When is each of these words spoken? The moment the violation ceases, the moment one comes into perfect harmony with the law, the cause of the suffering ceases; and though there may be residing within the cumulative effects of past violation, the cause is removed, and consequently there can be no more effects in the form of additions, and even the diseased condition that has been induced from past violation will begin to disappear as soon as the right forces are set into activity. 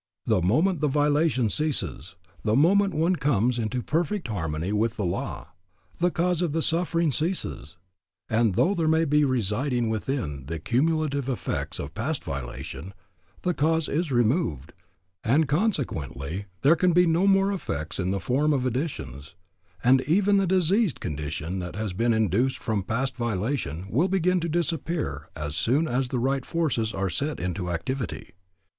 The 0.25 0.41
moment 0.41 0.79
the 0.79 0.87
violation 0.87 1.51
ceases, 1.51 2.15
the 2.43 2.55
moment 2.55 2.95
one 2.95 3.17
comes 3.17 3.59
into 3.59 3.83
perfect 3.83 4.29
harmony 4.29 4.73
with 4.73 4.97
the 4.97 5.05
law, 5.05 5.49
the 5.99 6.09
cause 6.09 6.41
of 6.41 6.53
the 6.53 6.63
suffering 6.63 7.11
ceases; 7.11 7.77
and 8.27 8.55
though 8.55 8.73
there 8.73 8.87
may 8.87 9.05
be 9.05 9.23
residing 9.23 9.89
within 9.91 10.47
the 10.47 10.57
cumulative 10.57 11.29
effects 11.29 11.77
of 11.77 11.93
past 11.93 12.23
violation, 12.23 12.95
the 13.43 13.53
cause 13.53 13.87
is 13.87 14.11
removed, 14.11 14.73
and 15.23 15.47
consequently 15.47 16.45
there 16.63 16.75
can 16.75 16.93
be 16.93 17.05
no 17.05 17.27
more 17.27 17.53
effects 17.53 17.99
in 17.99 18.09
the 18.09 18.19
form 18.19 18.53
of 18.53 18.65
additions, 18.65 19.35
and 19.83 20.01
even 20.07 20.37
the 20.37 20.47
diseased 20.47 20.99
condition 20.99 21.59
that 21.59 21.75
has 21.75 21.93
been 21.93 22.11
induced 22.11 22.57
from 22.57 22.81
past 22.81 23.15
violation 23.15 23.85
will 23.87 24.07
begin 24.07 24.39
to 24.39 24.49
disappear 24.49 25.29
as 25.35 25.55
soon 25.55 25.87
as 25.87 26.07
the 26.07 26.17
right 26.17 26.43
forces 26.43 26.91
are 26.91 27.11
set 27.11 27.39
into 27.39 27.69
activity. 27.69 28.31